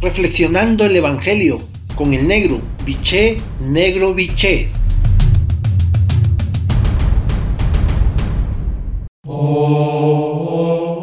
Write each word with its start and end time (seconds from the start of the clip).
reflexionando 0.00 0.84
el 0.84 0.96
Evangelio 0.96 1.58
con 1.94 2.14
el 2.14 2.26
negro, 2.26 2.60
biché, 2.86 3.36
negro, 3.60 4.14
biché. 4.14 4.68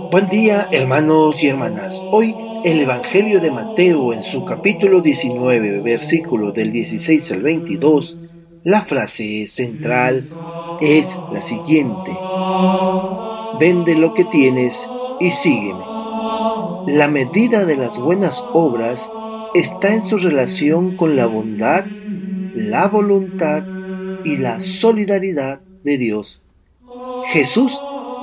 Buen 0.10 0.30
día 0.30 0.68
hermanos 0.71 1.44
y 1.44 1.48
hermanas. 1.48 2.02
Hoy 2.12 2.36
el 2.64 2.80
Evangelio 2.80 3.39
de 3.39 3.52
Mateo 3.52 4.14
en 4.14 4.23
su 4.23 4.44
capítulo 4.44 5.02
19, 5.02 5.82
versículo 5.82 6.52
del 6.52 6.71
16 6.71 7.34
al 7.34 7.43
22, 7.43 8.18
la 8.64 8.82
frase 8.82 9.45
central 9.45 10.23
es 10.82 11.20
la 11.32 11.41
siguiente. 11.41 12.11
Vende 13.59 13.95
lo 13.95 14.16
que 14.16 14.23
tienes 14.23 14.89
y 15.20 15.29
sígueme. 15.29 15.96
La 16.88 17.10
medida 17.10 17.66
de 17.66 17.76
las 17.76 18.00
buenas 18.00 18.41
obras 18.54 19.12
está 19.54 19.94
en 19.94 20.02
su 20.02 20.20
relación 20.20 20.95
con 20.95 21.18
la 21.18 21.26
bondad, 21.26 21.84
la 22.55 22.88
voluntad 22.88 23.66
y 24.23 24.38
la 24.38 24.62
solidaridad 24.62 25.59
de 25.84 25.98
Dios. 25.98 26.42
Jesús 27.28 27.78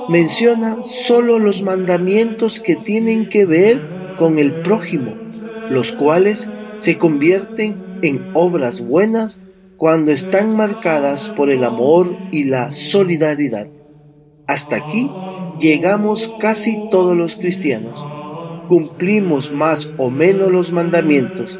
menciona 0.09 0.83
solo 0.83 1.37
los 1.37 1.61
mandamientos 1.61 2.59
que 2.59 2.75
tienen 2.75 3.29
que 3.29 3.45
ver 3.45 4.15
con 4.17 4.39
el 4.39 4.63
prójimo, 4.63 5.13
los 5.69 5.91
cuales 5.91 6.49
se 6.75 6.97
convierten 6.97 7.99
en 8.01 8.31
obras 8.33 8.81
buenas 8.81 9.41
cuando 9.77 10.09
están 10.09 10.55
marcadas 10.55 11.29
por 11.29 11.51
el 11.51 11.63
amor 11.63 12.17
y 12.31 12.45
la 12.45 12.71
solidaridad. 12.71 13.67
Hasta 14.47 14.77
aquí 14.77 15.11
llegamos 15.59 16.35
casi 16.39 16.89
todos 16.89 17.15
los 17.15 17.35
cristianos 17.35 18.03
cumplimos 18.67 19.51
más 19.51 19.93
o 19.97 20.09
menos 20.09 20.51
los 20.51 20.71
mandamientos, 20.71 21.59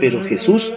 pero 0.00 0.22
Jesús 0.22 0.74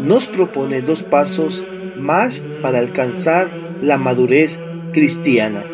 nos 0.00 0.26
propone 0.26 0.82
dos 0.82 1.02
pasos 1.02 1.66
más 1.96 2.46
para 2.62 2.78
alcanzar 2.78 3.78
la 3.82 3.98
madurez 3.98 4.62
cristiana. 4.92 5.64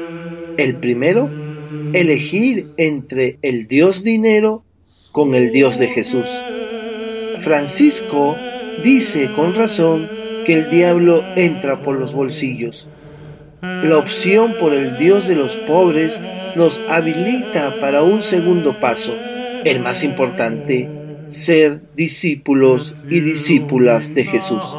El 0.56 0.77
primero, 0.77 1.31
elegir 1.93 2.67
entre 2.77 3.39
el 3.43 3.67
Dios 3.67 4.05
dinero 4.05 4.65
con 5.12 5.34
el 5.34 5.51
Dios 5.51 5.78
de 5.78 5.89
Jesús. 5.89 6.43
Francisco 7.39 8.37
dice 8.83 9.31
con 9.33 9.55
razón 9.55 10.09
que 10.45 10.55
el 10.55 10.71
diablo 10.71 11.23
entra 11.37 11.83
por 11.83 11.99
los 11.99 12.15
bolsillos. 12.15 12.89
La 13.61 13.99
opción 13.99 14.56
por 14.59 14.75
el 14.75 14.97
Dios 14.97 15.28
de 15.28 15.37
los 15.37 15.56
pobres 15.56 16.21
nos 16.56 16.84
habilita 16.89 17.78
para 17.81 18.03
un 18.03 18.21
segundo 18.21 18.81
paso, 18.81 19.17
el 19.65 19.81
más 19.81 20.05
importante, 20.05 20.89
ser 21.27 21.83
discípulos 21.95 22.97
y 23.09 23.21
discípulas 23.21 24.15
de 24.15 24.25
Jesús. 24.25 24.77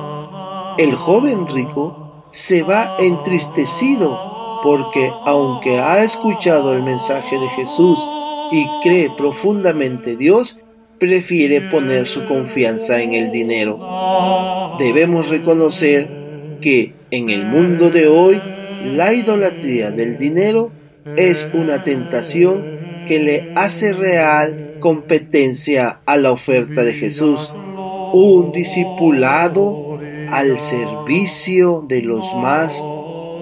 El 0.77 0.93
joven 0.95 1.47
rico 1.47 2.25
se 2.31 2.63
va 2.63 2.95
entristecido 2.99 4.19
porque 4.63 5.11
aunque 5.25 5.79
ha 5.79 6.03
escuchado 6.03 6.73
el 6.73 6.83
mensaje 6.83 7.37
de 7.37 7.49
Jesús 7.49 8.09
y 8.51 8.65
cree 8.81 9.09
profundamente 9.15 10.15
Dios, 10.15 10.59
prefiere 10.99 11.61
poner 11.61 12.05
su 12.05 12.25
confianza 12.25 13.01
en 13.01 13.13
el 13.13 13.29
dinero. 13.29 13.79
Debemos 14.79 15.29
reconocer 15.29 16.57
que 16.61 16.93
en 17.11 17.29
el 17.29 17.45
mundo 17.45 17.89
de 17.89 18.07
hoy 18.07 18.41
la 18.83 19.13
idolatría 19.13 19.91
del 19.91 20.17
dinero 20.17 20.71
es 21.17 21.51
una 21.53 21.83
tentación 21.83 23.05
que 23.07 23.19
le 23.19 23.51
hace 23.55 23.93
real 23.93 24.72
competencia 24.83 26.01
a 26.05 26.17
la 26.17 26.33
oferta 26.33 26.83
de 26.83 26.91
Jesús, 26.91 27.53
un 28.11 28.51
discipulado 28.51 29.97
al 30.29 30.57
servicio 30.57 31.85
de 31.87 32.01
los 32.01 32.35
más 32.35 32.85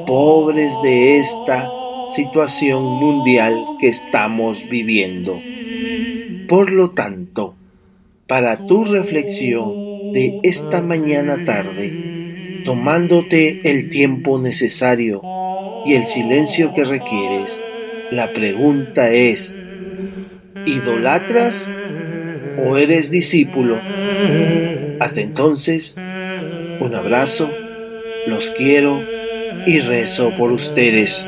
pobres 0.06 0.76
de 0.84 1.18
esta 1.18 1.68
situación 2.10 2.84
mundial 2.84 3.66
que 3.80 3.88
estamos 3.88 4.70
viviendo. 4.70 5.42
Por 6.48 6.72
lo 6.72 6.92
tanto, 6.92 7.56
para 8.28 8.68
tu 8.68 8.84
reflexión 8.84 10.14
de 10.14 10.42
esta 10.44 10.84
mañana 10.84 11.44
tarde, 11.44 12.62
tomándote 12.64 13.62
el 13.64 13.90
tiempo 13.90 14.38
necesario 14.38 15.24
y 15.88 15.96
el 15.96 16.04
silencio 16.04 16.72
que 16.72 16.84
requieres, 16.84 17.64
la 18.12 18.32
pregunta 18.32 19.10
es, 19.10 19.58
¿idolatras 20.66 21.72
o 22.58 22.78
eres 22.78 23.12
discípulo? 23.12 23.82
Hasta 25.00 25.22
entonces, 25.22 25.96
un 25.98 26.96
abrazo, 26.96 27.52
los 28.28 28.50
quiero 28.52 29.04
y 29.66 29.80
rezo 29.80 30.36
por 30.38 30.52
ustedes. 30.52 31.28